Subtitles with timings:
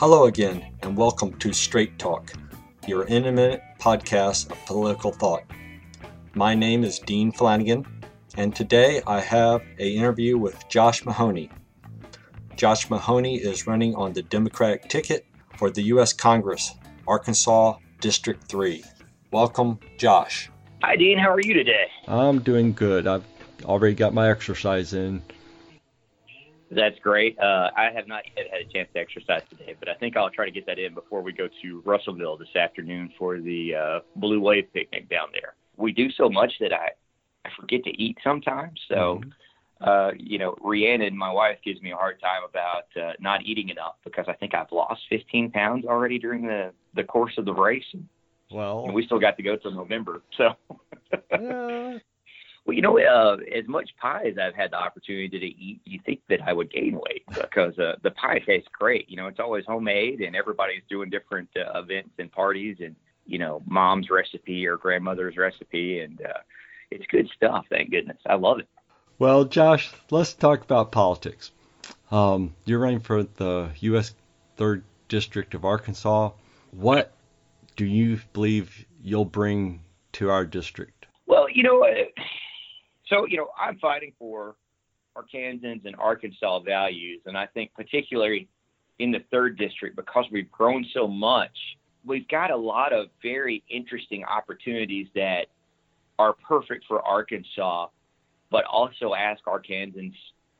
[0.00, 2.32] Hello again, and welcome to Straight Talk,
[2.86, 5.42] your intimate podcast of political thought.
[6.32, 7.84] My name is Dean Flanagan,
[8.38, 11.50] and today I have an interview with Josh Mahony.
[12.56, 15.26] Josh Mahony is running on the Democratic ticket
[15.58, 16.14] for the U.S.
[16.14, 18.82] Congress, Arkansas District 3.
[19.32, 20.50] Welcome, Josh.
[20.82, 21.18] Hi, Dean.
[21.18, 21.88] How are you today?
[22.08, 23.06] I'm doing good.
[23.06, 23.26] I've
[23.64, 25.22] already got my exercise in.
[26.70, 27.36] That's great.
[27.38, 30.30] Uh, I have not yet had a chance to exercise today, but I think I'll
[30.30, 34.00] try to get that in before we go to Russellville this afternoon for the uh,
[34.16, 35.54] Blue Wave picnic down there.
[35.76, 36.90] We do so much that I,
[37.44, 38.78] I forget to eat sometimes.
[38.88, 39.88] So, mm-hmm.
[39.88, 43.70] uh, you know, Rhianon, my wife, gives me a hard time about uh, not eating
[43.70, 47.54] enough because I think I've lost 15 pounds already during the, the course of the
[47.54, 47.84] race.
[48.52, 50.22] Well, and we still got to go till November.
[50.36, 50.50] So,
[51.32, 51.98] yeah.
[52.66, 55.98] Well, you know, uh, as much pie as I've had the opportunity to eat, you
[56.04, 59.08] think that I would gain weight because uh, the pie tastes great.
[59.08, 62.94] You know, it's always homemade, and everybody's doing different uh, events and parties, and
[63.26, 66.38] you know, mom's recipe or grandmother's recipe, and uh,
[66.90, 67.64] it's good stuff.
[67.70, 68.68] Thank goodness, I love it.
[69.18, 71.50] Well, Josh, let's talk about politics.
[72.10, 74.14] Um, you're running for the U.S.
[74.56, 76.30] Third District of Arkansas.
[76.72, 77.12] What
[77.76, 79.80] do you believe you'll bring
[80.12, 81.06] to our district?
[81.26, 81.84] Well, you know,
[83.10, 84.54] so, you know, I'm fighting for
[85.16, 87.20] Arkansans and Arkansas values.
[87.26, 88.48] And I think, particularly
[88.98, 91.56] in the third district, because we've grown so much,
[92.04, 95.46] we've got a lot of very interesting opportunities that
[96.18, 97.88] are perfect for Arkansas,
[98.50, 100.14] but also ask Arkansans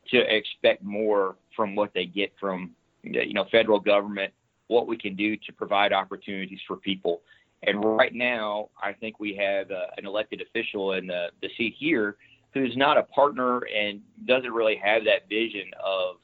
[0.08, 4.32] to expect more from what they get from, you know, federal government,
[4.68, 7.20] what we can do to provide opportunities for people.
[7.62, 11.74] And right now, I think we have uh, an elected official in the, the seat
[11.78, 12.16] here
[12.52, 16.16] who's not a partner and doesn't really have that vision of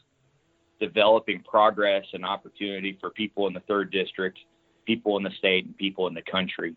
[0.80, 4.38] developing progress and opportunity for people in the third district,
[4.84, 6.74] people in the state, and people in the country.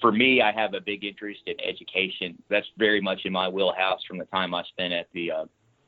[0.00, 2.40] For me, I have a big interest in education.
[2.48, 5.44] That's very much in my wheelhouse from the time I spent at the uh,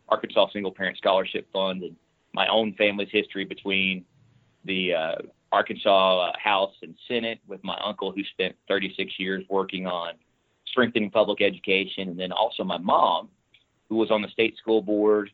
[0.09, 1.97] Arkansas Single Parent Scholarship Fund and
[2.34, 4.05] my own family's history between
[4.65, 5.15] the uh,
[5.50, 10.15] Arkansas House and Senate with my uncle who spent 36 years working on
[10.72, 12.09] strengthening public education.
[12.09, 13.28] And then also my mom,
[13.88, 15.31] who was on the state school board,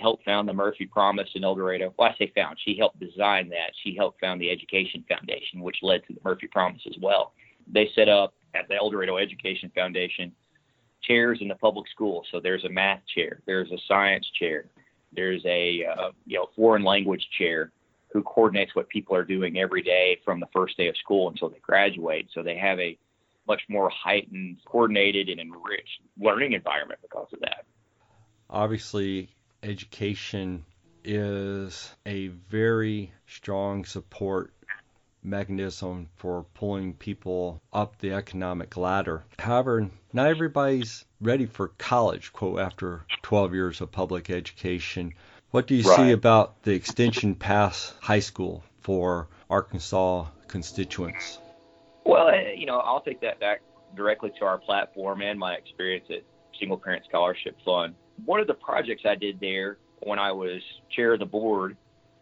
[0.00, 1.92] helped found the Murphy Promise in El Dorado.
[1.98, 3.72] Well, I say found, she helped design that.
[3.82, 7.32] She helped found the Education Foundation, which led to the Murphy Promise as well.
[7.70, 10.32] They set up at the El Dorado Education Foundation
[11.02, 12.26] chairs in the public schools.
[12.30, 14.66] So there's a math chair, there's a science chair,
[15.14, 17.72] there's a uh, you know foreign language chair
[18.12, 21.48] who coordinates what people are doing every day from the first day of school until
[21.48, 22.28] they graduate.
[22.32, 22.96] So they have a
[23.46, 27.64] much more heightened, coordinated, and enriched learning environment because of that.
[28.48, 29.28] Obviously,
[29.62, 30.64] education
[31.04, 34.52] is a very strong support
[35.22, 39.24] mechanism for pulling people up the economic ladder.
[39.38, 45.12] However, not everybody's ready for college, quote, after 12 years of public education.
[45.50, 45.96] What do you right.
[45.96, 51.38] see about the extension past high school for Arkansas constituents?
[52.06, 53.62] Well, eh, you know, I'll take that back
[53.96, 56.22] directly to our platform and my experience at
[56.58, 57.94] Single Parent Scholarship Fund.
[58.24, 60.62] One of the projects I did there when I was
[60.94, 61.76] chair of the board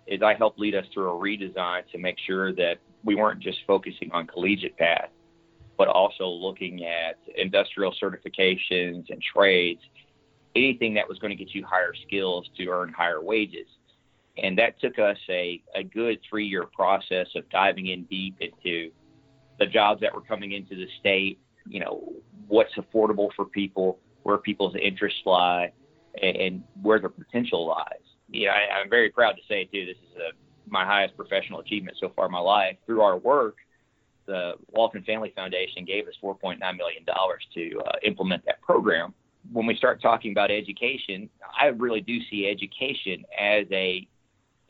[0.07, 3.59] is I helped lead us through a redesign to make sure that we weren't just
[3.67, 5.11] focusing on collegiate path,
[5.77, 9.81] but also looking at industrial certifications and trades,
[10.57, 13.67] anything that was going to get you higher skills to earn higher wages.
[14.43, 18.91] And that took us a, a good three year process of diving in deep into
[19.59, 22.13] the jobs that were coming into the state, you know,
[22.49, 25.73] what's affordable for people, where people's interests lie,
[26.23, 28.01] and, where the potential lies.
[28.29, 31.61] You know, I, I'm very proud to say too, this is a, my highest professional
[31.61, 32.77] achievement so far in my life.
[32.87, 33.57] Through our work,
[34.27, 37.05] the Walton Family Foundation gave us $4.9 million
[37.55, 39.13] to uh, implement that program.
[39.53, 41.29] When we start talking about education,
[41.61, 44.09] I really do see education as a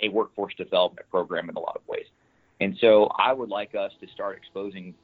[0.01, 2.07] a workforce development program in a lot of ways.
[2.65, 4.95] And so I would like us to start exposing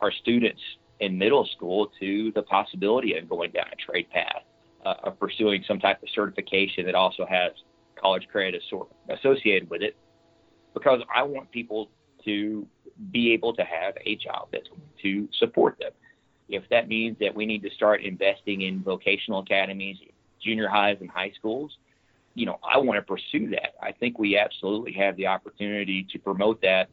[0.00, 0.60] our students
[1.00, 4.42] in middle school to the possibility of going down a trade path,
[4.86, 7.50] uh, of pursuing some type of certification that also has
[8.00, 8.62] college credit
[9.08, 9.96] associated with it,
[10.72, 11.90] because I want people
[12.24, 12.64] to
[13.10, 15.90] be able to have a job that's going to support them.
[16.48, 19.96] If that means that we need to start investing in vocational academies,
[20.40, 21.76] junior highs, and high schools,
[22.38, 23.74] you know, I want to pursue that.
[23.82, 26.88] I think we absolutely have the opportunity to promote that,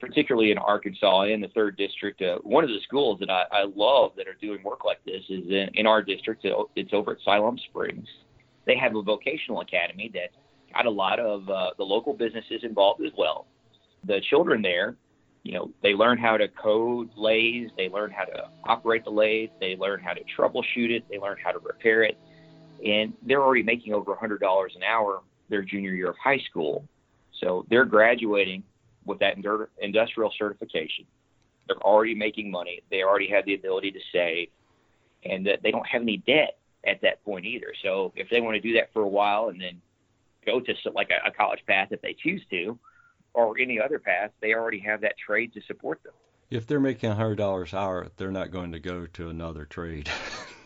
[0.00, 2.20] particularly in Arkansas in the third district.
[2.20, 5.22] Uh, one of the schools that I, I love that are doing work like this
[5.28, 6.44] is in, in our district.
[6.74, 8.08] It's over at Siloam Springs.
[8.66, 10.30] They have a vocational academy that
[10.74, 13.46] got a lot of uh, the local businesses involved as well.
[14.04, 14.96] The children there,
[15.44, 19.50] you know, they learn how to code lathes, they learn how to operate the lathe,
[19.60, 22.18] they learn how to troubleshoot it, they learn how to repair it,
[22.84, 24.40] and they're already making over $100
[24.76, 26.86] an hour their junior year of high school.
[27.40, 28.62] So they're graduating
[29.04, 29.36] with that
[29.80, 31.04] industrial certification.
[31.66, 32.82] They're already making money.
[32.90, 34.48] They already have the ability to save,
[35.24, 37.72] and that they don't have any debt at that point either.
[37.82, 39.80] So if they want to do that for a while and then
[40.44, 42.78] go to like a, a college path if they choose to,
[43.34, 46.12] or any other path, they already have that trade to support them.
[46.50, 49.64] If they're making a hundred dollars an hour, they're not going to go to another
[49.64, 50.10] trade.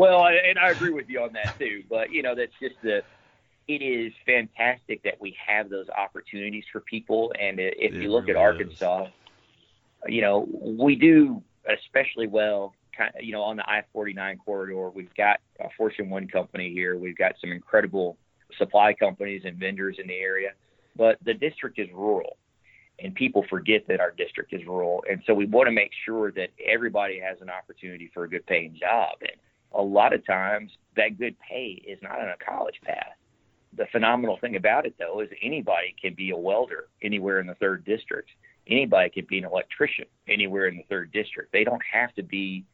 [0.00, 1.82] well, and I agree with you on that too.
[1.88, 3.02] But you know, that's just the.
[3.68, 8.26] It is fantastic that we have those opportunities for people, and if it you look
[8.26, 9.10] really at Arkansas, is.
[10.08, 14.90] you know, we do especially well kind of, you know, on the I-49 corridor.
[14.90, 16.96] We've got a Fortune 1 company here.
[16.96, 18.16] We've got some incredible
[18.58, 20.50] supply companies and vendors in the area,
[20.96, 22.36] but the district is rural
[23.02, 25.04] and people forget that our district is rural.
[25.10, 28.46] And so we want to make sure that everybody has an opportunity for a good
[28.46, 29.16] paying job.
[29.22, 29.32] And
[29.72, 33.14] a lot of times that good pay is not on a college path.
[33.76, 37.54] The phenomenal thing about it though is anybody can be a welder anywhere in the
[37.54, 38.30] third district.
[38.66, 41.52] Anybody can be an electrician anywhere in the third district.
[41.52, 42.64] They don't have to be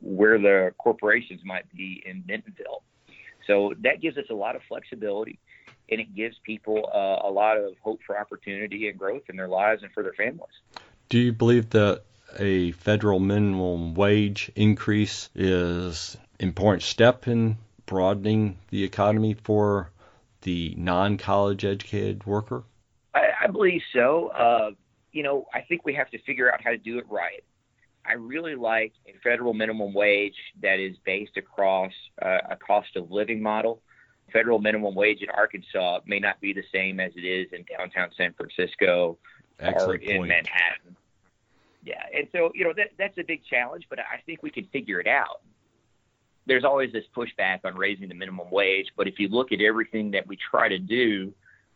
[0.00, 2.82] where the corporations might be in Bentonville.
[3.46, 5.38] So that gives us a lot of flexibility
[5.90, 9.48] and it gives people uh, a lot of hope for opportunity and growth in their
[9.48, 10.54] lives and for their families.
[11.08, 12.02] Do you believe that
[12.38, 19.90] a federal minimum wage increase is important step in broadening the economy for
[20.42, 22.64] the non-college educated worker?
[23.14, 24.28] I, I believe so.
[24.28, 24.70] Uh,
[25.12, 27.44] you know, I think we have to figure out how to do it right.
[28.06, 31.92] I really like a federal minimum wage that is based across
[32.22, 33.82] uh, a cost of living model.
[34.32, 38.08] Federal minimum wage in Arkansas may not be the same as it is in downtown
[38.16, 39.18] San Francisco
[39.58, 40.28] Excellent or in point.
[40.28, 40.96] Manhattan.
[41.84, 44.64] Yeah, and so you know that that's a big challenge, but I think we can
[44.66, 45.40] figure it out.
[46.50, 50.10] There's always this pushback on raising the minimum wage, but if you look at everything
[50.10, 51.32] that we try to do,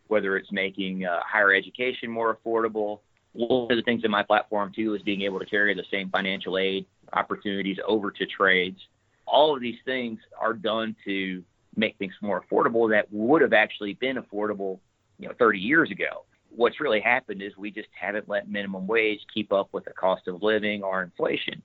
[0.07, 2.99] whether it's making uh, higher education more affordable,
[3.31, 6.09] one of the things in my platform too is being able to carry the same
[6.09, 8.77] financial aid opportunities over to trades.
[9.25, 11.41] All of these things are done to
[11.77, 14.79] make things more affordable that would have actually been affordable,
[15.19, 16.25] you know, 30 years ago.
[16.53, 20.27] What's really happened is we just haven't let minimum wage keep up with the cost
[20.27, 21.61] of living or inflation,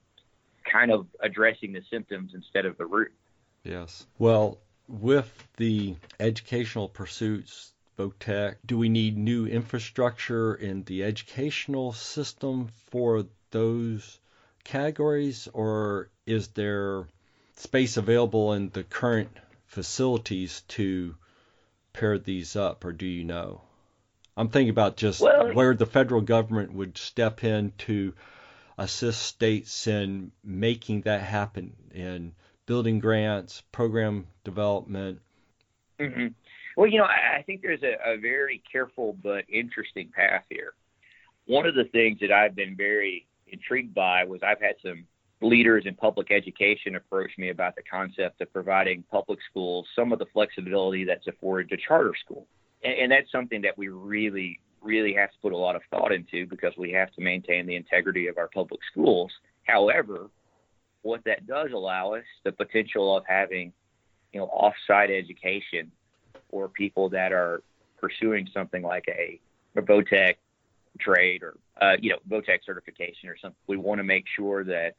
[0.70, 3.12] kind of addressing the symptoms instead of the root.
[3.64, 4.06] Yes.
[4.18, 4.58] Well,
[4.88, 8.56] with the educational pursuits Votech?
[8.64, 14.18] Do we need new infrastructure in the educational system for those
[14.64, 17.06] categories, or is there
[17.56, 19.28] space available in the current
[19.66, 21.14] facilities to
[21.92, 23.60] pair these up, or do you know?
[24.34, 28.14] I'm thinking about just well, where the federal government would step in to
[28.80, 32.32] assist states in making that happen in
[32.64, 35.20] building grants, program development.
[36.00, 36.28] Mm-hmm.
[36.76, 40.72] Well, you know, I, think there's a, a very careful but interesting path here.
[41.44, 45.04] One of the things that I've been very intrigued by was I've had some
[45.42, 50.18] leaders in public education approach me about the concept of providing public schools some of
[50.18, 52.46] the flexibility that's afforded to charter school.
[52.82, 56.12] And, and that's something that we really, really have to put a lot of thought
[56.12, 59.30] into because we have to maintain the integrity of our public schools.
[59.64, 60.30] However,
[61.02, 63.72] what that does allow us the potential of having,
[64.32, 65.90] you know, off-site education
[66.50, 67.62] or people that are
[67.98, 69.40] pursuing something like a,
[69.76, 70.34] a Votech
[70.98, 73.56] trade or uh, you know Votech certification or something.
[73.66, 74.94] We want to make sure that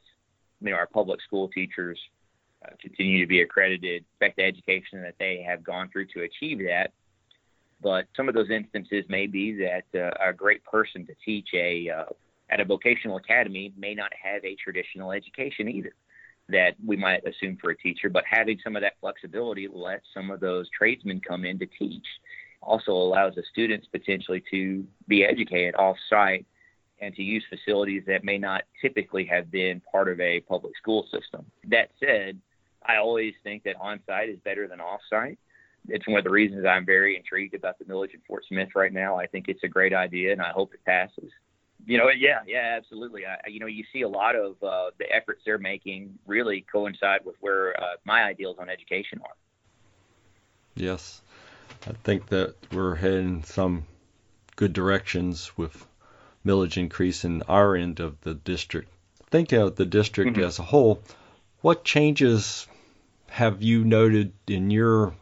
[0.61, 1.99] you know our public school teachers
[2.65, 6.59] uh, continue to be accredited, expect the education that they have gone through to achieve
[6.59, 6.91] that.
[7.81, 11.89] But some of those instances may be that uh, a great person to teach a
[11.89, 12.13] uh,
[12.49, 15.93] at a vocational academy may not have a traditional education either
[16.49, 20.29] that we might assume for a teacher, but having some of that flexibility lets some
[20.29, 22.05] of those tradesmen come in to teach.
[22.61, 26.45] Also allows the students potentially to be educated off site
[26.99, 31.07] and to use facilities that may not typically have been part of a public school
[31.11, 31.45] system.
[31.69, 32.39] That said,
[32.85, 35.39] I always think that on site is better than off site.
[35.87, 38.93] It's one of the reasons I'm very intrigued about the Millage in Fort Smith right
[38.93, 39.17] now.
[39.17, 41.31] I think it's a great idea and I hope it passes.
[41.85, 43.25] You know, yeah, yeah, absolutely.
[43.25, 47.21] I, you know, you see a lot of uh, the efforts they're making really coincide
[47.25, 49.35] with where uh, my ideals on education are.
[50.75, 51.21] Yes,
[51.87, 53.85] I think that we're heading some
[54.55, 55.87] good directions with
[56.45, 58.89] millage increase in our end of the district.
[59.31, 60.43] Think of the district mm-hmm.
[60.43, 61.01] as a whole.
[61.61, 62.67] What changes
[63.27, 65.13] have you noted in your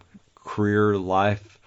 [0.43, 1.59] career life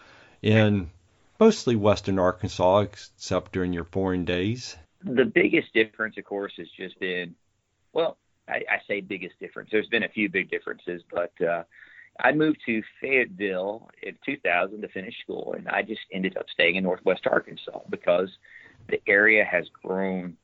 [0.42, 0.90] in
[1.38, 4.76] mostly western Arkansas, except during your foreign days.
[5.04, 7.34] The biggest difference, of course, has just been,
[7.92, 8.16] well,
[8.48, 9.70] I, I say biggest difference.
[9.72, 11.64] There's been a few big differences, but uh,
[12.20, 16.76] I moved to Fayetteville in 2000 to finish school, and I just ended up staying
[16.76, 18.30] in Northwest Arkansas because
[18.88, 20.36] the area has grown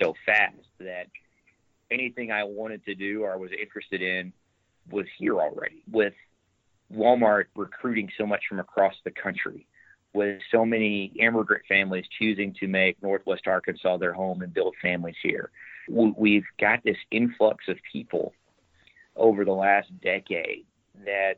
[0.00, 1.06] so fast that
[1.90, 4.32] anything I wanted to do or was interested in
[4.90, 5.82] was here already.
[5.90, 6.14] With
[6.94, 9.66] Walmart recruiting so much from across the country,
[10.12, 15.14] with so many immigrant families choosing to make Northwest Arkansas their home and build families
[15.22, 15.50] here,
[15.88, 18.32] we've got this influx of people
[19.16, 20.66] over the last decade
[21.04, 21.36] that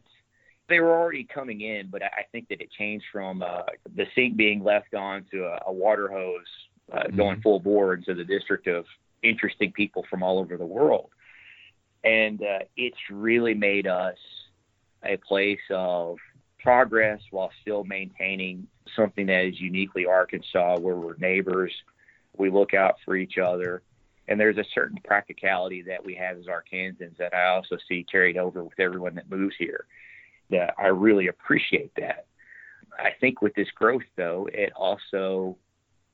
[0.69, 3.63] they were already coming in, but I think that it changed from uh,
[3.95, 6.41] the sink being left on to a, a water hose
[6.93, 7.17] uh, mm-hmm.
[7.17, 8.87] going full bore into the district of
[9.23, 11.11] interesting people from all over the world.
[12.05, 14.17] And uh, it's really made us
[15.05, 16.17] a place of
[16.63, 18.67] progress while still maintaining
[18.97, 21.73] something that is uniquely Arkansas, where we're neighbors,
[22.37, 23.83] we look out for each other,
[24.29, 28.37] and there's a certain practicality that we have as Arkansans that I also see carried
[28.37, 29.87] over with everyone that moves here.
[30.51, 32.27] That I really appreciate that.
[32.99, 35.57] I think with this growth, though, it also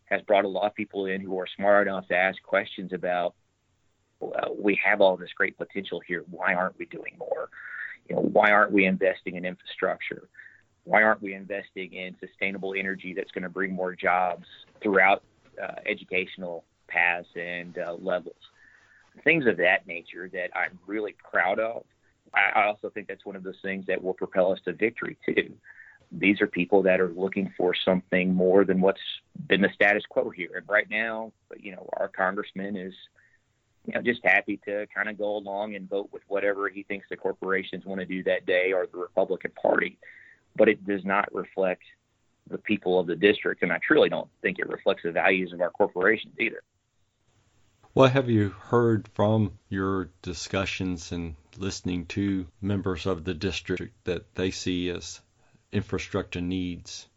[0.07, 3.35] has brought a lot of people in who are smart enough to ask questions about
[4.21, 6.25] well, we have all this great potential here.
[6.29, 7.51] Why aren't we doing more?
[8.09, 10.29] You know, why aren't we investing in infrastructure?
[10.85, 14.47] Why aren't we investing in sustainable energy that's going to bring more jobs
[14.83, 15.23] throughout
[15.63, 18.37] uh, educational paths and uh, levels?
[19.25, 21.85] Things of that nature that I'm really proud of.
[22.35, 25.55] I, also think that's one of those things that will propel us to victory too
[26.11, 29.01] these are people that are looking for something more than what's
[29.47, 30.51] been the status quo here.
[30.57, 32.95] And right now, you know, our congressman is,
[33.89, 37.07] you know, just happy to kind of go along and vote with whatever he thinks
[37.09, 39.97] the corporations want to do that day or the Republican Party.
[40.57, 41.85] But it does not reflect
[42.51, 43.63] the people of the district.
[43.63, 46.63] And I truly don't think it reflects the values of our corporations either.
[47.95, 54.35] What have you heard from your discussions and listening to members of the district that
[54.35, 55.19] they see as
[55.73, 57.09] infrastructure needs?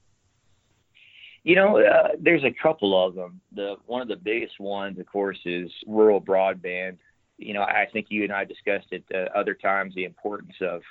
[1.43, 3.41] You know, uh, there's a couple of them.
[3.55, 6.97] The one of the biggest ones, of course, is rural broadband.
[7.37, 10.81] You know, I think you and I discussed it uh, other times the importance of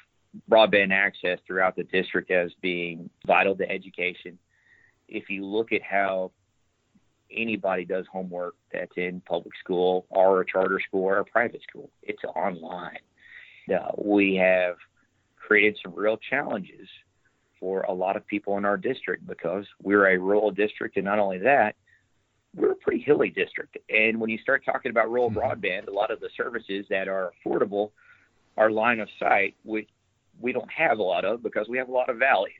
[0.50, 4.38] broadband access throughout the district as being vital to education.
[5.08, 6.32] If you look at how
[7.30, 11.90] anybody does homework that's in public school or a charter school or a private school,
[12.02, 12.98] it's online.
[13.72, 14.76] Uh, we have
[15.36, 16.88] created some real challenges
[17.60, 21.18] for a lot of people in our district because we're a rural district, and not
[21.18, 21.76] only that,
[22.56, 23.76] we're a pretty hilly district.
[23.88, 25.38] And when you start talking about rural mm-hmm.
[25.38, 27.90] broadband, a lot of the services that are affordable
[28.56, 29.88] are line of sight, which
[30.40, 32.54] we don't have a lot of because we have a lot of valleys.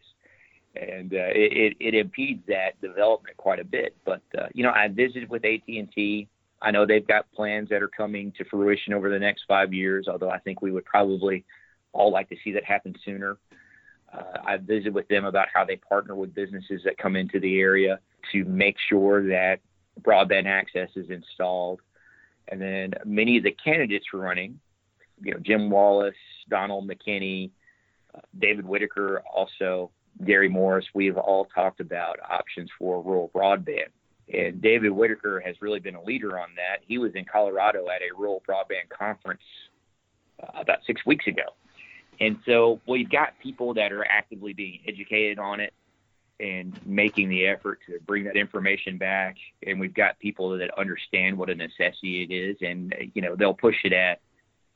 [0.76, 3.97] And uh, it, it impedes that development quite a bit.
[4.04, 6.28] But uh, you know, I visited with AT and T.
[6.62, 10.07] I know they've got plans that are coming to fruition over the next five years.
[10.07, 11.45] Although I think we would probably
[11.92, 13.37] all like to see that happen sooner.
[14.12, 17.60] Uh, I've visited with them about how they partner with businesses that come into the
[17.60, 18.00] area
[18.32, 19.60] to make sure that
[20.02, 21.80] broadband access is installed.
[22.48, 24.58] And then many of the candidates for running,
[25.22, 26.14] you know, Jim Wallace,
[26.48, 27.50] Donald McKinney,
[28.14, 29.90] uh, David Whitaker, also
[30.24, 33.88] Gary Morris, we've all talked about options for rural broadband.
[34.32, 36.84] And David Whitaker has really been a leader on that.
[36.86, 39.42] He was in Colorado at a rural broadband conference
[40.42, 41.54] uh, about six weeks ago.
[42.20, 45.72] And so we've got people that are actively being educated on it
[46.38, 49.36] and making the effort to bring that information back.
[49.66, 53.54] And we've got people that understand what a necessity it is, and you know they'll
[53.54, 54.20] push it at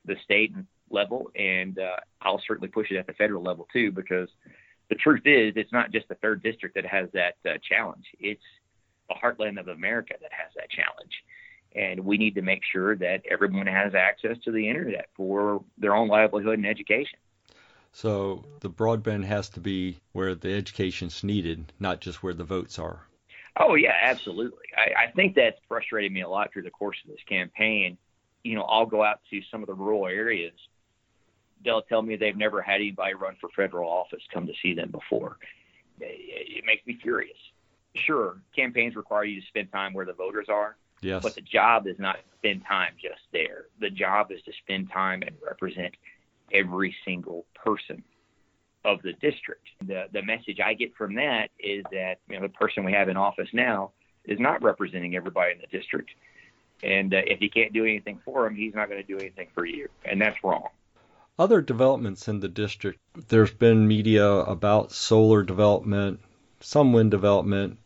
[0.04, 0.54] the state
[0.90, 4.28] level, and uh, I'll certainly push it at the federal level too, because
[4.90, 8.04] the truth is, it's not just the third district that has that uh, challenge.
[8.20, 8.42] It's
[9.08, 11.12] the heartland of America that has that challenge.
[11.74, 15.94] And we need to make sure that everyone has access to the internet for their
[15.94, 17.18] own livelihood and education.
[17.94, 22.76] So the broadband has to be where the education's needed, not just where the votes
[22.80, 23.06] are.
[23.56, 24.66] Oh yeah, absolutely.
[24.76, 27.96] I, I think that's frustrated me a lot through the course of this campaign.
[28.42, 30.54] You know, I'll go out to some of the rural areas.
[31.64, 34.90] They'll tell me they've never had anybody run for federal office come to see them
[34.90, 35.38] before.
[36.00, 37.38] It, it makes me furious.
[37.94, 40.76] Sure, campaigns require you to spend time where the voters are.
[41.00, 41.22] Yes.
[41.22, 43.66] But the job is not spend time just there.
[43.78, 45.94] The job is to spend time and represent
[46.52, 48.02] every single person
[48.84, 49.68] of the district.
[49.86, 53.08] The the message I get from that is that you know the person we have
[53.08, 53.92] in office now
[54.24, 56.10] is not representing everybody in the district,
[56.82, 59.48] and uh, if he can't do anything for him, he's not going to do anything
[59.54, 60.68] for you, and that's wrong.
[61.38, 63.00] Other developments in the district.
[63.28, 66.20] There's been media about solar development,
[66.60, 67.78] some wind development,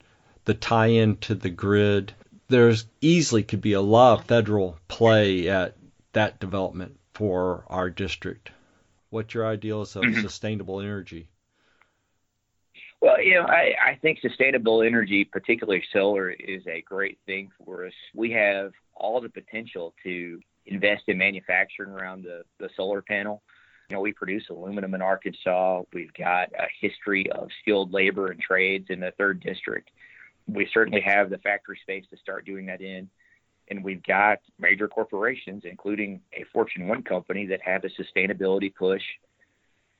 [0.44, 2.12] the tie in to the grid.
[2.48, 5.76] There's easily could be a lot of federal play at
[6.12, 8.52] that development for our district.
[9.10, 10.20] What's your ideals of mm-hmm.
[10.20, 11.28] sustainable energy?
[13.00, 17.86] Well, you know, I, I think sustainable energy, particularly solar, is a great thing for
[17.86, 17.92] us.
[18.14, 23.42] We have all the potential to invest in manufacturing around the, the solar panel.
[23.90, 25.82] You know, we produce aluminum in Arkansas.
[25.92, 29.90] We've got a history of skilled labor and trades in the third district.
[30.46, 33.08] We certainly have the factory space to start doing that in.
[33.70, 39.02] And we've got major corporations, including a Fortune 1 company, that have a sustainability push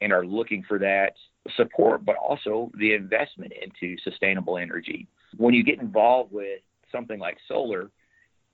[0.00, 1.14] and are looking for that
[1.56, 5.06] support, but also the investment into sustainable energy.
[5.37, 6.60] When you get involved with
[6.92, 7.90] something like solar,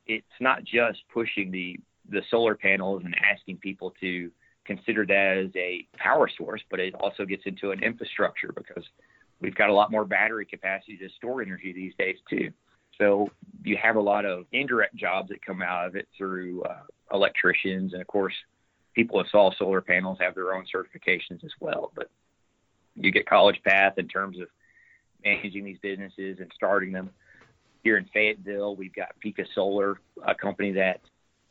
[0.06, 1.78] it's not just pushing the,
[2.08, 4.30] the solar panels and asking people to
[4.64, 8.84] consider that as a power source, but it also gets into an infrastructure because
[9.40, 12.50] we've got a lot more battery capacity to store energy these days too.
[12.98, 13.30] So
[13.64, 16.82] you have a lot of indirect jobs that come out of it through uh,
[17.12, 18.34] electricians, and of course,
[18.94, 21.92] people who install solar panels have their own certifications as well.
[21.94, 22.10] But
[22.94, 24.48] you get College Path in terms of
[25.24, 27.10] managing these businesses and starting them.
[27.82, 31.00] Here in Fayetteville, we've got Pika Solar, a company that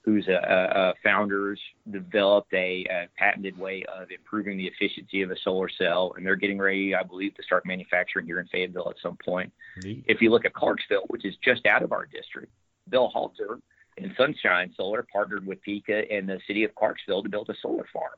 [0.03, 5.36] whose uh, uh, founders developed a, a, patented way of improving the efficiency of a
[5.43, 8.98] solar cell, and they're getting ready, I believe, to start manufacturing here in Fayetteville at
[9.01, 9.53] some point.
[9.81, 10.03] Neat.
[10.07, 12.51] If you look at Clarksville, which is just out of our district,
[12.89, 13.60] Bill Halter
[13.98, 17.86] and Sunshine Solar partnered with Pika and the city of Clarksville to build a solar
[17.93, 18.15] farm.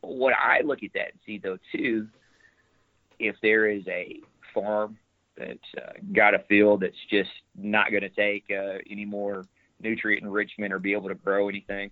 [0.00, 2.08] What I look at that and see, though, too,
[3.18, 4.20] if there is a
[4.54, 4.96] farm
[5.36, 9.44] that's uh, got a field that's just not going to take uh, any more–
[9.82, 11.90] nutrient enrichment or be able to grow anything,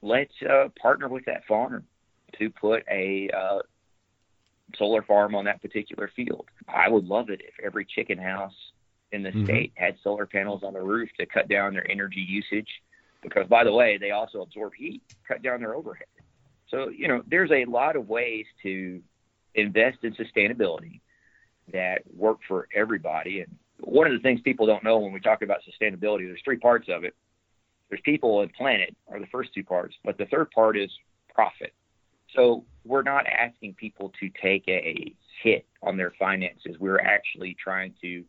[0.00, 1.84] let's uh, partner with that farm
[2.38, 3.58] to put a uh,
[4.76, 6.46] solar farm on that particular field.
[6.68, 8.54] I would love it if every chicken house
[9.12, 9.44] in the mm-hmm.
[9.44, 12.68] state had solar panels on the roof to cut down their energy usage.
[13.22, 16.06] Because, by the way, they also absorb heat, cut down their overhead.
[16.68, 19.00] So, you know, there's a lot of ways to
[19.54, 21.00] invest in sustainability
[21.72, 23.40] that work for everybody.
[23.40, 26.58] And one of the things people don't know when we talk about sustainability, there's three
[26.58, 27.14] parts of it.
[27.88, 30.90] There's people and planet are the first two parts, but the third part is
[31.34, 31.74] profit.
[32.34, 36.76] So we're not asking people to take a hit on their finances.
[36.78, 38.24] We're actually trying to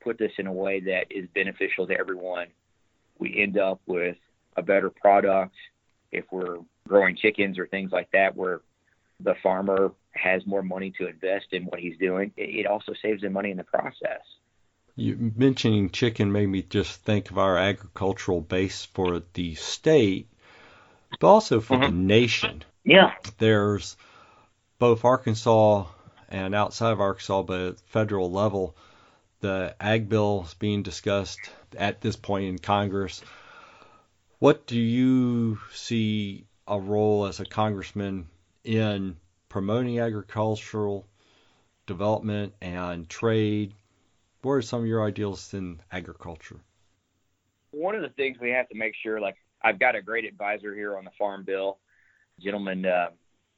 [0.00, 2.48] put this in a way that is beneficial to everyone.
[3.18, 4.16] We end up with
[4.56, 5.54] a better product
[6.10, 8.62] if we're growing chickens or things like that, where
[9.20, 12.32] the farmer has more money to invest in what he's doing.
[12.36, 14.22] It also saves them money in the process.
[14.96, 20.28] You mentioning chicken made me just think of our agricultural base for the state,
[21.18, 21.84] but also for mm-hmm.
[21.84, 22.64] the nation.
[22.84, 23.14] Yeah.
[23.38, 23.96] There's
[24.78, 25.86] both Arkansas
[26.28, 28.76] and outside of Arkansas, but at federal level,
[29.40, 31.40] the ag bill is being discussed
[31.76, 33.22] at this point in Congress.
[34.38, 38.28] What do you see a role as a congressman
[38.64, 39.16] in
[39.48, 41.06] promoting agricultural
[41.86, 43.74] development and trade
[44.42, 46.60] what are some of your ideals in agriculture?
[47.72, 50.74] One of the things we have to make sure, like I've got a great advisor
[50.74, 51.78] here on the farm bill,
[52.40, 53.10] gentleman uh,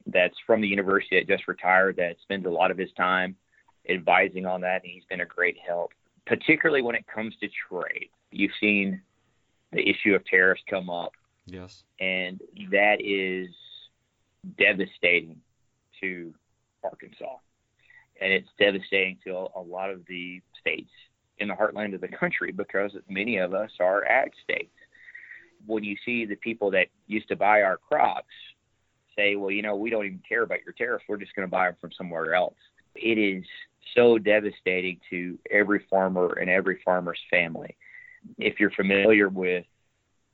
[0.05, 3.35] that's from the university that just retired that spends a lot of his time
[3.89, 5.91] advising on that, and he's been a great help,
[6.25, 8.09] particularly when it comes to trade.
[8.31, 9.01] You've seen
[9.71, 11.13] the issue of tariffs come up.
[11.45, 11.83] Yes.
[11.99, 12.39] And
[12.71, 13.49] that is
[14.57, 15.37] devastating
[16.01, 16.33] to
[16.83, 17.37] Arkansas
[18.21, 20.89] and it's devastating to a, a lot of the states
[21.39, 24.73] in the heartland of the country because many of us are ag states.
[25.65, 28.33] When you see the people that used to buy our crops
[29.15, 31.51] say, well, you know, we don't even care about your tariffs, we're just going to
[31.51, 32.55] buy them from somewhere else.
[32.95, 33.43] It is
[33.95, 37.75] so devastating to every farmer and every farmer's family.
[38.37, 39.65] If you're familiar with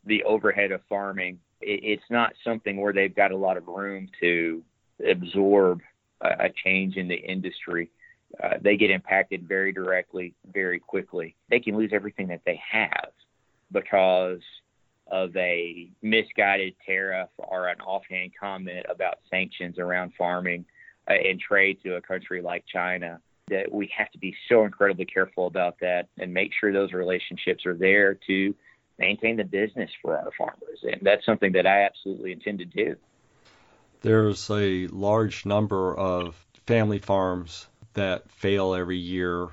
[0.05, 4.63] the overhead of farming, it's not something where they've got a lot of room to
[5.05, 5.81] absorb
[6.21, 7.89] a change in the industry.
[8.41, 11.35] Uh, they get impacted very directly, very quickly.
[11.49, 13.11] They can lose everything that they have
[13.71, 14.41] because
[15.07, 20.65] of a misguided tariff or an offhand comment about sanctions around farming
[21.09, 23.19] uh, and trade to a country like China.
[23.47, 27.65] That we have to be so incredibly careful about that and make sure those relationships
[27.65, 28.53] are there to
[28.99, 30.79] maintain the business for our farmers.
[30.83, 32.95] And that's something that I absolutely intend to do.
[34.01, 36.35] There's a large number of
[36.67, 39.49] family farms that fail every year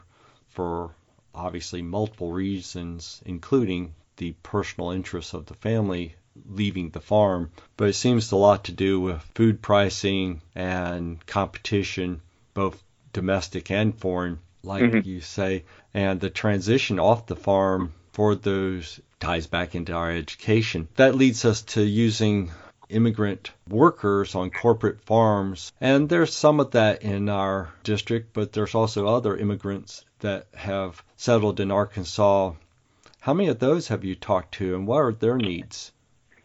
[0.51, 0.91] for
[1.35, 6.15] obviously multiple reasons, including the personal interests of the family
[6.49, 7.51] leaving the farm.
[7.77, 12.21] But it seems a lot to do with food pricing and competition,
[12.55, 14.39] both domestic and foreign.
[14.63, 15.07] like Mhm.
[15.07, 15.63] you say,
[15.95, 20.89] and the transition off the farm for those ties back into our education.
[20.97, 22.51] That leads us to using
[22.89, 25.73] immigrant workers on corporate farms.
[25.81, 31.03] And there's some of that in our district, but there's also other immigrants that have
[31.17, 32.53] settled in Arkansas.
[33.21, 35.93] How many of those have you talked to, and what are their needs?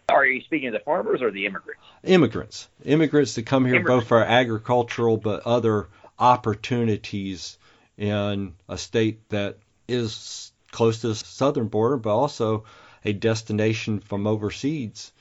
[0.09, 1.81] Are you speaking of the farmers or the immigrants?
[2.03, 4.01] Immigrants, immigrants that come here Immigrants.
[4.01, 5.87] both for agricultural but other
[6.19, 7.57] opportunities
[7.97, 12.65] in a state that is close to the southern border, but also
[13.05, 15.11] a destination from overseas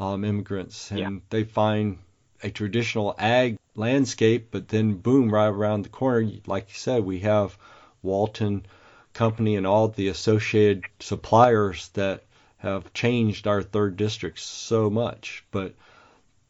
[0.00, 1.10] um, immigrants, and Yeah.
[1.30, 1.98] they find
[2.42, 7.20] a traditional ag landscape, but then boom, right around the corner, like you said, we
[7.20, 7.56] have
[8.02, 8.66] Walton
[9.12, 12.24] Company and all the associated suppliers that
[12.58, 15.44] have changed our third district so much.
[15.50, 15.74] But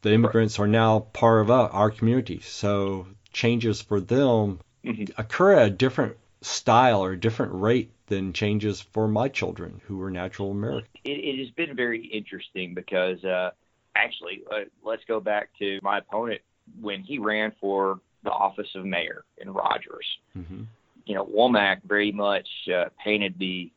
[0.01, 5.11] the immigrants are now part of our our community, so changes for them Mhm.
[5.17, 10.01] occur at a different style or a different rate than changes for my children who
[10.01, 10.89] are natural Americans.
[11.03, 13.51] It, it has been very interesting because uh,
[13.95, 16.41] actually, uh, let's go back to my opponent
[16.79, 20.05] when he ran for the office of mayor in Rogers.
[20.33, 20.63] hmm
[21.05, 23.71] You know, Womack very much uh, painted the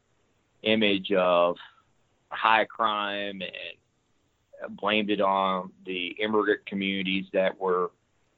[0.62, 1.57] image of
[2.31, 3.53] high crime and
[4.64, 7.90] uh, blamed it on the immigrant communities that were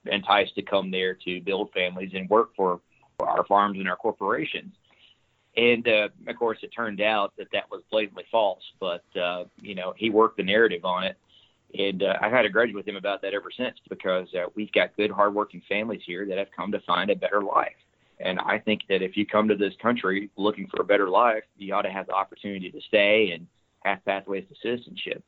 [0.07, 2.81] enticed to come there to build families and work for
[3.27, 4.75] our farms and our corporations.
[5.57, 8.63] And uh, of course, it turned out that that was blatantly false.
[8.79, 11.17] But uh, you know, he worked the narrative on it,
[11.79, 14.73] and uh, I've had a grudge with him about that ever since because uh, we've
[14.73, 17.77] got good, hardworking families here that have come to find a better life.
[18.21, 21.43] And I think that if you come to this country looking for a better life,
[21.57, 23.47] you ought to have the opportunity to stay and
[23.85, 25.25] have pathways to citizenship.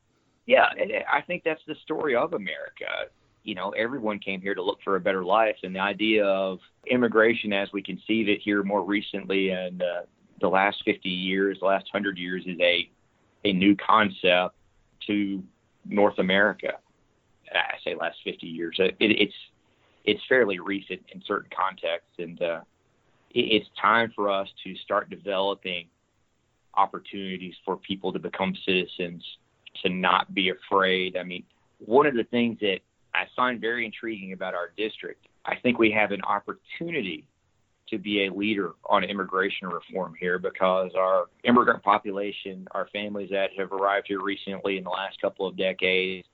[0.46, 0.66] Yeah,
[1.10, 3.08] I think that's the story of America.
[3.44, 6.58] You know, everyone came here to look for a better life, and the idea of
[6.86, 10.02] immigration as we conceive it here more recently and uh,
[10.42, 12.90] the last 50 years, the last 100 years is a
[13.44, 14.54] a new concept
[15.06, 15.42] to
[15.84, 16.74] North America.
[17.52, 18.76] I say last 50 years.
[18.78, 19.34] It, it's
[20.04, 22.60] it's fairly recent in certain contexts, and uh,
[23.30, 25.86] it, it's time for us to start developing
[26.74, 29.22] opportunities for people to become citizens,
[29.82, 31.16] to not be afraid.
[31.16, 31.44] I mean,
[31.78, 32.78] one of the things that
[33.14, 37.24] I find very intriguing about our district, I think we have an opportunity
[37.88, 43.50] to be a leader on immigration reform here because our immigrant population, our families that
[43.58, 46.26] have arrived here recently in the last couple of decades,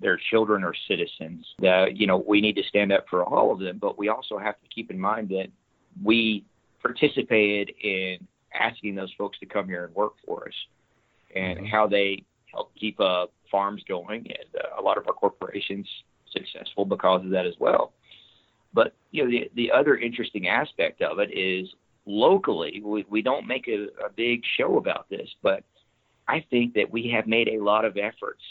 [0.00, 1.46] their children are citizens.
[1.58, 4.38] That you know, we need to stand up for all of them, but we also
[4.38, 5.48] have to keep in mind that
[6.02, 6.44] we
[6.80, 8.18] participated in
[8.52, 10.54] asking those folks to come here and work for us
[11.34, 11.68] and Mhm.
[11.68, 12.22] how they
[12.52, 15.86] help keep uh, farms going and uh, a lot of our corporations
[16.32, 17.92] successful because of that as well.
[18.72, 21.68] But you know, the the other interesting aspect of it is
[22.04, 25.62] locally we, we don't make a, a big show about this, but
[26.26, 28.42] I think that we have made a lot of efforts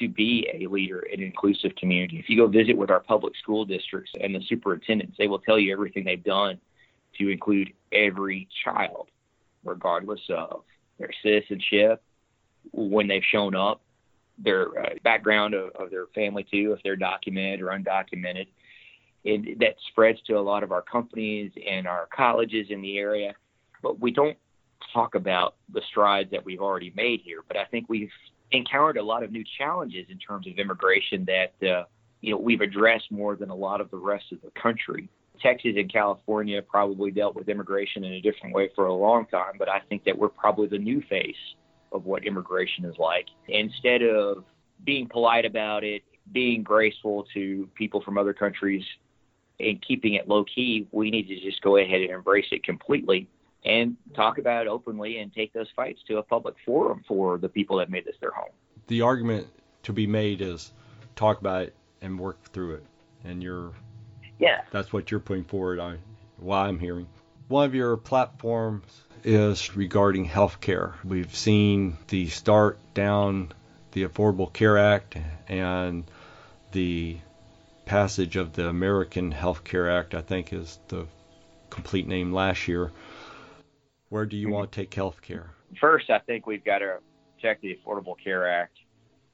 [0.00, 2.18] to be a leader in an inclusive community.
[2.18, 5.58] If you go visit with our public school districts and the superintendents, they will tell
[5.58, 6.58] you everything they've done
[7.18, 9.06] to include every child,
[9.64, 10.62] regardless of
[10.98, 12.02] their citizenship,
[12.72, 13.82] when they've shown up,
[14.38, 18.46] their uh, background of, of their family too, if they're documented or undocumented.
[19.24, 23.34] And that spreads to a lot of our companies and our colleges in the area.
[23.82, 24.36] But we don't
[24.92, 27.42] talk about the strides that we've already made here.
[27.46, 28.10] But I think we've
[28.50, 31.84] encountered a lot of new challenges in terms of immigration that uh,
[32.20, 35.08] you know we've addressed more than a lot of the rest of the country.
[35.40, 39.54] Texas and California probably dealt with immigration in a different way for a long time,
[39.58, 41.34] but I think that we're probably the new face
[41.92, 43.26] of what immigration is like.
[43.48, 44.44] Instead of
[44.84, 46.02] being polite about it,
[46.32, 48.84] being graceful to people from other countries,
[49.60, 53.28] and keeping it low key, we need to just go ahead and embrace it completely
[53.64, 57.48] and talk about it openly and take those fights to a public forum for the
[57.48, 58.50] people that made this their home.
[58.88, 59.46] The argument
[59.84, 60.72] to be made is
[61.14, 62.84] talk about it and work through it,
[63.24, 63.72] and you're
[64.40, 64.62] Yeah.
[64.72, 65.78] that's what you're putting forward.
[65.78, 65.98] I,
[66.38, 67.06] why I'm hearing.
[67.52, 68.86] One of your platforms
[69.24, 70.94] is regarding healthcare.
[71.04, 73.52] We've seen the start down
[73.90, 76.04] the Affordable Care Act and
[76.72, 77.18] the
[77.84, 80.14] passage of the American Health Care Act.
[80.14, 81.06] I think is the
[81.68, 82.90] complete name last year.
[84.08, 84.52] Where do you Mhm.
[84.52, 85.50] want to take healthcare?
[85.78, 87.00] First, I think we've got to
[87.36, 88.78] protect the Affordable Care Act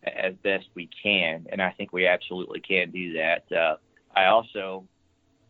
[0.03, 3.53] as best we can, and I think we absolutely can do that.
[3.53, 3.77] Uh,
[4.17, 4.89] I also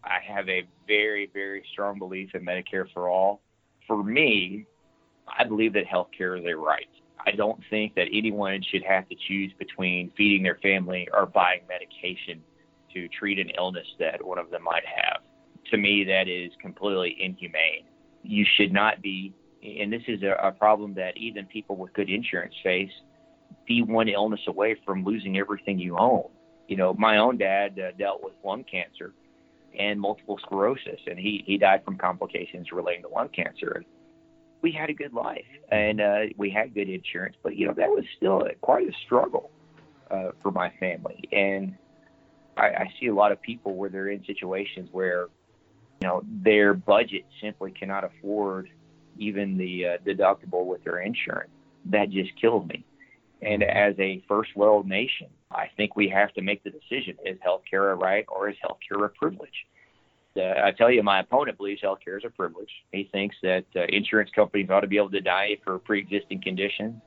[0.04, 3.40] I have a very, very strong belief in Medicare for all.
[3.87, 4.66] For me,
[5.38, 6.88] I believe that health care is a right.
[7.26, 11.61] I don't think that anyone should have to choose between feeding their family or buying
[11.68, 12.42] medication
[12.94, 15.22] to treat an illness that one of them might have.
[15.70, 17.84] to me, that is completely inhumane.
[18.22, 22.08] You should not be, and this is a, a problem that even people with good
[22.08, 22.90] insurance face,
[23.66, 26.24] be one illness away from losing everything you own.
[26.68, 29.12] You know, my own dad uh, dealt with lung cancer
[29.78, 33.72] and multiple sclerosis, and he, he died from complications relating to lung cancer.
[33.76, 33.84] And
[34.62, 37.88] we had a good life and uh, we had good insurance, but you know that
[37.88, 39.50] was still quite a struggle
[40.10, 41.22] uh, for my family.
[41.32, 41.76] And
[42.56, 45.28] I, I see a lot of people where they're in situations where
[46.00, 48.68] you know their budget simply cannot afford
[49.16, 51.50] even the uh, deductible with their insurance.
[51.86, 52.84] That just kills me.
[53.40, 57.38] And as a first world nation, I think we have to make the decision: is
[57.46, 59.66] healthcare a right or is healthcare a privilege?
[60.37, 62.70] Uh, I tell you, my opponent believes healthcare is a privilege.
[62.92, 67.01] He thinks that uh, insurance companies ought to be able to deny for pre-existing conditions.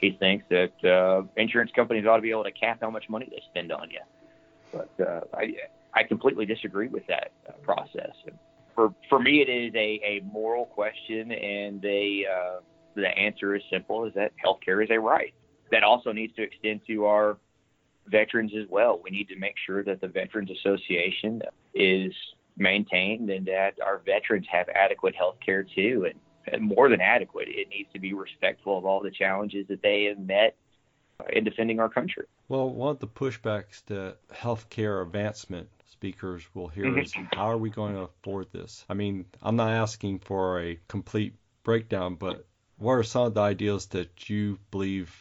[0.00, 3.28] He thinks that uh, insurance companies ought to be able to cap how much money
[3.30, 4.00] they spend on you.
[4.72, 5.54] But uh, I,
[5.94, 8.10] I completely disagree with that uh, process.
[8.74, 12.60] For for me, it is a, a moral question, and they, uh,
[12.96, 15.32] the answer is simple: is that healthcare is a right.
[15.74, 17.36] That also needs to extend to our
[18.06, 19.00] veterans as well.
[19.02, 21.42] We need to make sure that the Veterans Association
[21.74, 22.12] is
[22.56, 26.14] maintained and that our veterans have adequate health care too, and,
[26.46, 27.48] and more than adequate.
[27.48, 30.54] It needs to be respectful of all the challenges that they have met
[31.32, 32.26] in defending our country.
[32.48, 37.00] Well, one of the pushbacks that healthcare advancement speakers will hear mm-hmm.
[37.00, 38.84] is how are we going to afford this?
[38.88, 41.34] I mean, I'm not asking for a complete
[41.64, 42.46] breakdown, but
[42.78, 45.12] what are some of the ideas that you believe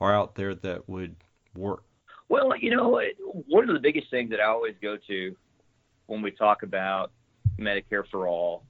[0.00, 1.16] are out there that would
[1.54, 1.82] work?
[2.28, 3.00] Well, you know,
[3.48, 5.36] one of the biggest things that I always go to
[6.06, 7.10] when we talk about
[7.58, 8.64] Medicare for all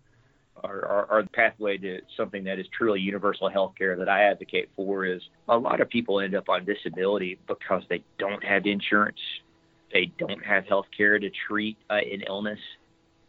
[0.65, 4.69] or, or, the pathway to something that is truly universal health care that I advocate
[4.75, 9.21] for is a lot of people end up on disability because they don't have insurance.
[9.93, 12.59] They don't have health care to treat uh, an illness.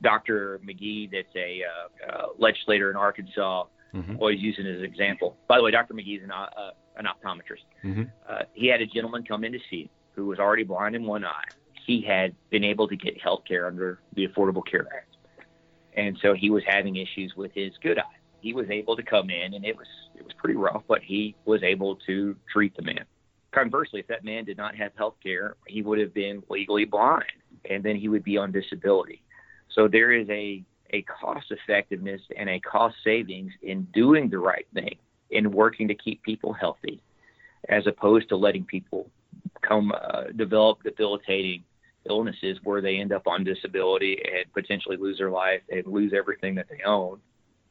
[0.01, 0.59] Dr.
[0.65, 4.15] McGee, that's a uh, uh, legislator in Arkansas, mm-hmm.
[4.15, 5.37] always using as an example.
[5.47, 5.93] By the way, Dr.
[5.93, 7.65] McGee is an, uh, an optometrist.
[7.83, 8.03] Mm-hmm.
[8.29, 11.05] Uh, he had a gentleman come in to see him who was already blind in
[11.05, 11.43] one eye.
[11.87, 15.09] He had been able to get health care under the Affordable Care Act
[15.99, 18.03] and so he was having issues with his good eye.
[18.41, 21.35] He was able to come in, and it was it was pretty rough, but he
[21.45, 23.05] was able to treat the man.
[23.51, 27.25] Conversely, if that man did not have health care, he would have been legally blind,
[27.69, 29.21] and then he would be on disability.
[29.71, 34.65] So there is a a cost effectiveness and a cost savings in doing the right
[34.73, 34.97] thing,
[35.31, 37.01] in working to keep people healthy,
[37.67, 39.09] as opposed to letting people
[39.61, 41.63] come uh, develop debilitating
[42.09, 46.55] illnesses where they end up on disability and potentially lose their life and lose everything
[46.55, 47.19] that they own,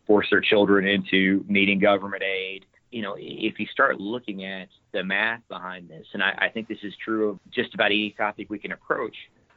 [0.07, 2.65] force their children into needing government aid.
[2.91, 6.69] You know, if you start looking at the math behind this, and I, I think
[6.69, 9.15] this is true of just about any topic we can approach,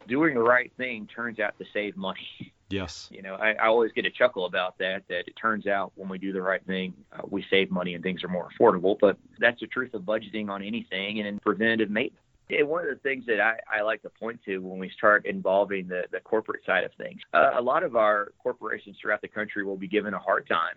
[0.08, 2.28] doing the right thing turns out to save money.
[2.72, 3.08] Yes.
[3.12, 6.10] You know, I, I always get a chuckle about that, that it turns out when
[6.10, 8.98] we do the right thing, uh, we save money and things are more affordable.
[9.00, 12.18] But that's the truth of budgeting on anything and in preventative maintenance
[12.60, 15.88] one of the things that I, I, like to point to when we start involving
[15.88, 19.64] the, the corporate side of things, uh, a lot of our corporations throughout the country
[19.64, 20.76] will be given a hard time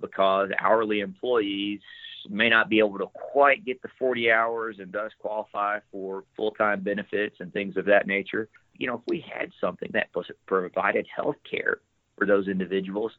[0.00, 1.80] because hourly employees
[2.28, 6.50] may not be able to quite get the 40 hours and thus qualify for full
[6.52, 8.48] time benefits and things of that nature.
[8.78, 11.78] You know, if we had something that was provided health care
[12.16, 13.12] for those individuals,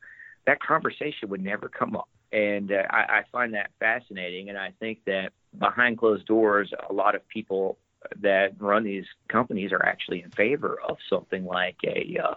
[0.45, 2.09] that conversation would never come up.
[2.31, 4.49] And uh, I, I find that fascinating.
[4.49, 7.77] And I think that behind closed doors, a lot of people
[8.21, 12.35] that run these companies are actually in favor of something like a uh,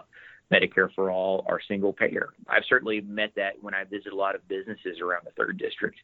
[0.51, 2.29] Medicare for all or single payer.
[2.47, 5.97] I've certainly met that when I visit a lot of businesses around the third district,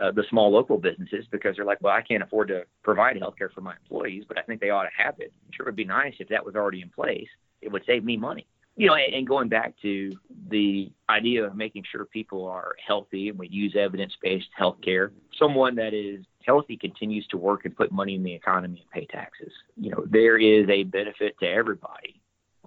[0.00, 3.34] uh, the small local businesses, because they're like, well, I can't afford to provide health
[3.36, 5.32] care for my employees, but I think they ought to have it.
[5.50, 7.28] Sure, it would be nice if that was already in place.
[7.60, 8.46] It would save me money.
[8.74, 10.10] You know, and going back to
[10.48, 15.74] the idea of making sure people are healthy and we use evidence based healthcare, someone
[15.74, 19.52] that is healthy continues to work and put money in the economy and pay taxes.
[19.76, 22.22] You know, there is a benefit to everybody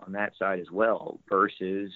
[0.06, 1.92] on that side as well versus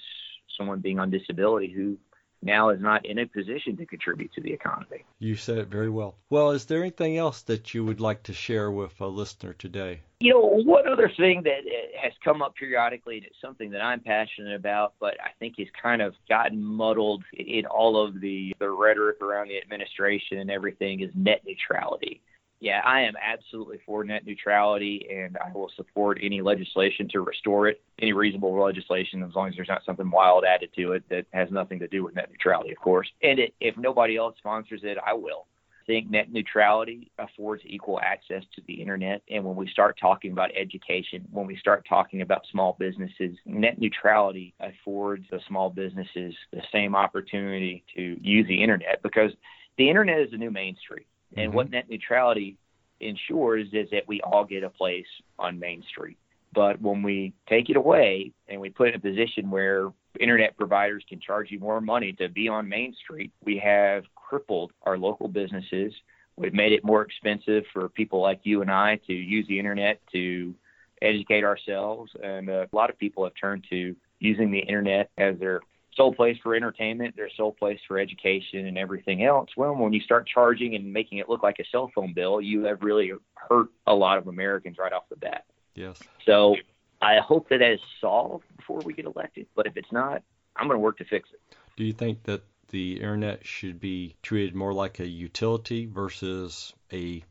[0.58, 1.96] someone being on disability who
[2.42, 5.04] now is not in a position to contribute to the economy.
[5.18, 6.16] You said it very well.
[6.30, 10.00] Well, is there anything else that you would like to share with a listener today?
[10.20, 13.80] You know, one other thing that uh, has come up periodically, and it's something that
[13.80, 18.54] I'm passionate about, but I think has kind of gotten muddled in all of the,
[18.58, 22.20] the rhetoric around the administration and everything, is net neutrality
[22.60, 27.68] yeah, I am absolutely for net neutrality, and I will support any legislation to restore
[27.68, 31.24] it, any reasonable legislation, as long as there's not something wild added to it that
[31.32, 33.08] has nothing to do with net neutrality, of course.
[33.22, 35.46] And it, if nobody else sponsors it, I will.
[35.82, 39.22] I think net neutrality affords equal access to the internet.
[39.30, 43.78] And when we start talking about education, when we start talking about small businesses, net
[43.78, 49.30] neutrality affords the small businesses the same opportunity to use the internet because
[49.78, 51.06] the internet is the new Main Street.
[51.36, 51.56] And mm-hmm.
[51.56, 52.56] what net neutrality
[53.00, 55.06] ensures is that we all get a place
[55.38, 56.18] on Main Street.
[56.52, 60.56] But when we take it away and we put it in a position where internet
[60.56, 64.98] providers can charge you more money to be on Main Street, we have crippled our
[64.98, 65.92] local businesses.
[66.36, 70.00] We've made it more expensive for people like you and I to use the internet
[70.12, 70.54] to
[71.00, 72.10] educate ourselves.
[72.22, 75.60] And a lot of people have turned to using the internet as their
[75.94, 79.50] sole place for entertainment, their sole place for education and everything else.
[79.56, 82.64] Well, when you start charging and making it look like a cell phone bill, you
[82.64, 85.44] have really hurt a lot of Americans right off the bat.
[85.74, 85.98] Yes.
[86.26, 86.56] So
[87.02, 89.46] I hope that that is solved before we get elected.
[89.54, 90.22] But if it's not,
[90.56, 91.40] I'm going to work to fix it.
[91.76, 97.22] Do you think that the internet should be treated more like a utility versus a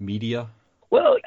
[0.00, 0.48] media?
[0.90, 1.18] Well,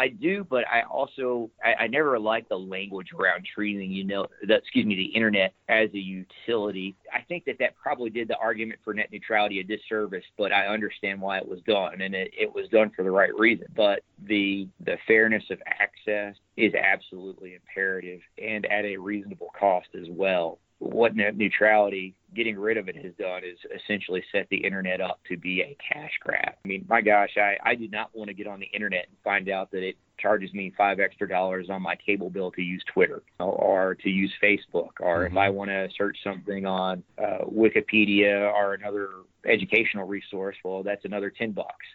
[0.00, 4.28] I do, but I also I, I never like the language around treating you know
[4.46, 6.96] the excuse me the internet as a utility.
[7.12, 10.68] I think that that probably did the argument for net neutrality a disservice, but I
[10.68, 13.66] understand why it was done, and it, it was done for the right reason.
[13.76, 20.06] But the the fairness of access is absolutely imperative and at a reasonable cost as
[20.08, 25.00] well what net neutrality getting rid of it has done is essentially set the internet
[25.00, 26.54] up to be a cash grab.
[26.64, 29.16] I mean, my gosh, I, I do not want to get on the internet and
[29.22, 32.82] find out that it charges me five extra dollars on my cable bill to use
[32.92, 35.36] Twitter or, to use Facebook, or mm-hmm.
[35.36, 39.10] if I want to search something on uh, Wikipedia or another
[39.46, 41.86] educational resource, well, that's another 10 bucks.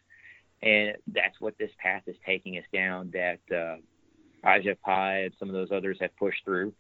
[0.62, 3.78] And that's what this path is taking us down that uh,
[4.48, 6.74] Ajit Pai and some of those others have pushed through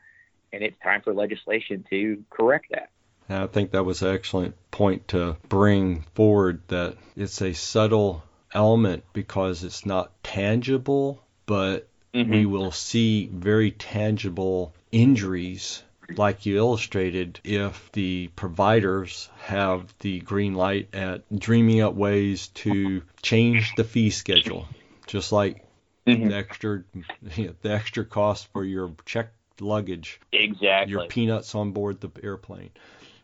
[0.55, 2.89] and it's time for legislation to correct that.
[3.27, 9.03] I think that was an excellent point to bring forward that it's a subtle element
[9.13, 12.31] because it's not tangible, but mm-hmm.
[12.31, 15.83] we will see very tangible injuries
[16.15, 23.01] like you illustrated, if the providers have the green light at dreaming up ways to
[23.23, 24.67] change the fee schedule,
[25.07, 25.65] just like
[26.05, 26.29] mm-hmm.
[26.29, 26.83] the extra
[27.23, 30.19] the extra cost for your check luggage.
[30.31, 30.91] Exactly.
[30.91, 32.71] Your peanuts on board the airplane.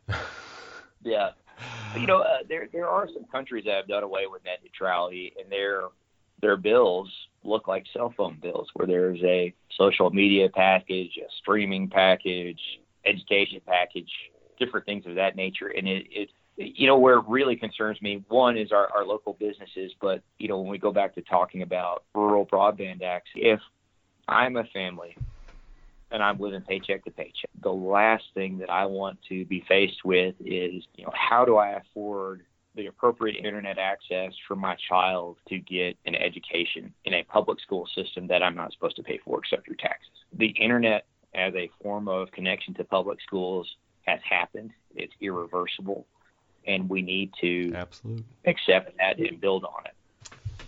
[1.04, 1.32] yeah.
[1.96, 5.34] You know, uh, there there are some countries that have done away with net neutrality,
[5.40, 5.84] and their
[6.42, 7.10] their bills
[7.44, 12.60] look like cell phone bills, where there's a social media package, a streaming package,
[13.06, 14.10] education package,
[14.60, 15.68] different things of that nature.
[15.68, 19.34] And it, it you know, where it really concerns me, one is our, our local
[19.34, 23.60] businesses, but you know, when we go back to talking about rural broadband acts, if
[24.28, 25.16] I'm a family
[26.12, 27.50] and I'm living paycheck to paycheck.
[27.62, 31.58] The last thing that I want to be faced with is, you know, how do
[31.58, 32.44] I afford
[32.76, 37.88] the appropriate internet access for my child to get an education in a public school
[37.96, 40.12] system that I'm not supposed to pay for except through taxes.
[40.34, 43.70] The internet as a form of connection to public schools
[44.06, 44.72] has happened.
[44.96, 46.06] It's irreversible
[46.68, 48.24] and we need to Absolutely.
[48.46, 49.94] accept that and build on it.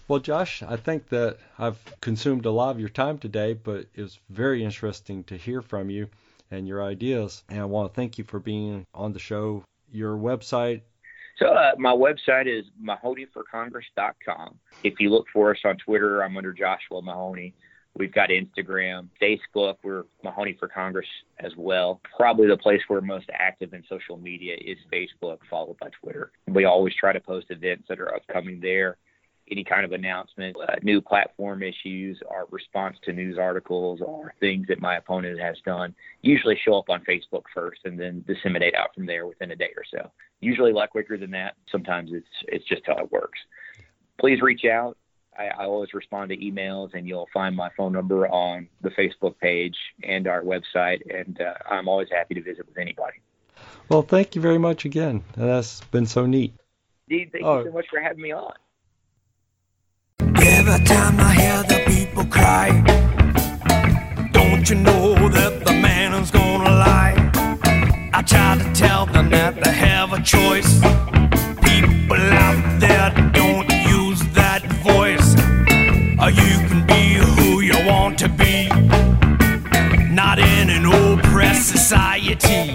[0.08, 4.02] Well, Josh, I think that I've consumed a lot of your time today, but it
[4.02, 6.10] was very interesting to hear from you
[6.52, 7.44] and your ideas.
[7.50, 9.64] And I want to thank you for being on the show.
[9.92, 10.82] Your website.
[11.38, 14.60] So uh, my website is mahonyforcongress.com.
[14.84, 17.54] If you look for us on Twitter, I'm under Joshua Mahony.
[17.96, 19.78] We've got Instagram, Facebook.
[19.84, 21.08] We're Mahony for Congress
[21.40, 22.02] as well.
[22.18, 26.32] Probably the place we're most active in social media is Facebook, followed by Twitter.
[26.48, 28.98] We always try to post events that are upcoming there
[29.50, 34.68] any kind of announcement, uh, new platform issues, or response to news articles, or things
[34.68, 38.94] that my opponent has done, usually show up on Facebook first and then disseminate out
[38.96, 40.10] from there within a day or so.
[40.40, 41.56] Usually a lot quicker than that.
[41.72, 43.40] Sometimes it's it's just how it works.
[44.20, 44.98] Please reach out.
[45.38, 49.38] I, I always respond to emails, and you'll find my phone number on the Facebook
[49.40, 51.02] page and our website.
[51.10, 53.18] And uh, I'm always happy to visit with anybody.
[53.90, 55.24] Well, thank you very much again.
[55.36, 56.54] That's been so neat.
[57.10, 57.60] Dean, thank oh.
[57.60, 58.54] you so much for having me on.
[60.66, 62.70] Every time I hear the people cry,
[64.32, 67.16] don't you know that the man is gonna lie?
[68.14, 70.80] I try to tell them that they have a choice.
[71.68, 75.36] People out there don't use that voice.
[76.42, 78.70] You can be who you want to be,
[80.16, 82.73] not in an oppressed society.